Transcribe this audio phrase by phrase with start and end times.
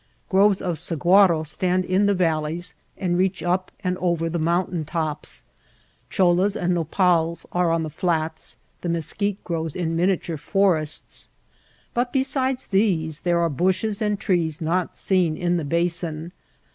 [0.29, 5.43] Groves of sahuaro stand in the valleys and reach up and over the mountain tops,
[6.09, 11.29] chollas and nopals are on the flats; the mes quite grows in miniature forests.
[11.93, 16.31] But besides these there are bushes and trees not seen in the basin.